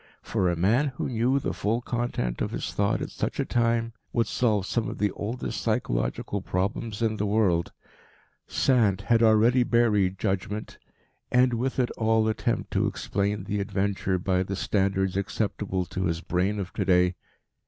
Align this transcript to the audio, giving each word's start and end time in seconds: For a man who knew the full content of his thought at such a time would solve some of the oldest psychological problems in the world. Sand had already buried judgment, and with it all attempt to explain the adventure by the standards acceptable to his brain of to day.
For 0.23 0.49
a 0.49 0.55
man 0.55 0.87
who 0.95 1.07
knew 1.07 1.37
the 1.37 1.53
full 1.53 1.79
content 1.79 2.41
of 2.41 2.49
his 2.49 2.73
thought 2.73 3.03
at 3.03 3.11
such 3.11 3.39
a 3.39 3.45
time 3.45 3.93
would 4.11 4.25
solve 4.25 4.65
some 4.65 4.89
of 4.89 4.97
the 4.97 5.11
oldest 5.11 5.61
psychological 5.61 6.41
problems 6.41 7.03
in 7.03 7.17
the 7.17 7.25
world. 7.27 7.71
Sand 8.47 9.01
had 9.01 9.21
already 9.21 9.61
buried 9.61 10.17
judgment, 10.17 10.79
and 11.31 11.53
with 11.53 11.77
it 11.77 11.91
all 11.99 12.27
attempt 12.27 12.71
to 12.71 12.87
explain 12.87 13.43
the 13.43 13.59
adventure 13.59 14.17
by 14.17 14.41
the 14.41 14.55
standards 14.55 15.15
acceptable 15.15 15.85
to 15.85 16.05
his 16.05 16.21
brain 16.21 16.59
of 16.59 16.73
to 16.73 16.83
day. 16.83 17.15